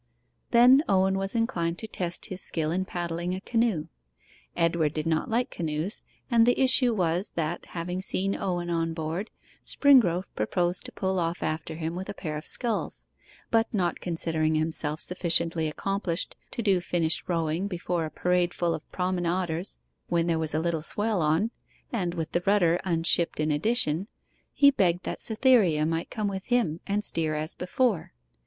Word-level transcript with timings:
Then 0.49 0.81
Owen 0.89 1.15
was 1.15 1.35
inclined 1.35 1.77
to 1.77 1.87
test 1.87 2.25
his 2.25 2.41
skill 2.41 2.71
in 2.71 2.85
paddling 2.85 3.35
a 3.35 3.39
canoe. 3.39 3.85
Edward 4.57 4.95
did 4.95 5.05
not 5.05 5.29
like 5.29 5.51
canoes, 5.51 6.01
and 6.31 6.47
the 6.47 6.59
issue 6.59 6.91
was, 6.95 7.33
that, 7.35 7.65
having 7.67 8.01
seen 8.01 8.35
Owen 8.35 8.71
on 8.71 8.95
board, 8.95 9.29
Springrove 9.63 10.23
proposed 10.35 10.85
to 10.85 10.91
pull 10.91 11.19
off 11.19 11.43
after 11.43 11.75
him 11.75 11.93
with 11.93 12.09
a 12.09 12.15
pair 12.15 12.35
of 12.35 12.47
sculls; 12.47 13.05
but 13.51 13.71
not 13.75 13.99
considering 13.99 14.55
himself 14.55 15.01
sufficiently 15.01 15.67
accomplished 15.67 16.35
to 16.49 16.63
do 16.63 16.81
finished 16.81 17.25
rowing 17.29 17.67
before 17.67 18.03
a 18.05 18.09
parade 18.09 18.55
full 18.55 18.73
of 18.73 18.91
promenaders 18.91 19.77
when 20.07 20.25
there 20.25 20.39
was 20.39 20.55
a 20.55 20.59
little 20.59 20.81
swell 20.81 21.21
on, 21.21 21.51
and 21.93 22.15
with 22.15 22.31
the 22.31 22.41
rudder 22.47 22.79
unshipped 22.85 23.39
in 23.39 23.51
addition, 23.51 24.07
he 24.51 24.71
begged 24.71 25.03
that 25.03 25.21
Cytherea 25.21 25.85
might 25.85 26.09
come 26.09 26.27
with 26.27 26.47
him 26.47 26.79
and 26.87 27.03
steer 27.03 27.35
as 27.35 27.53
before. 27.53 28.13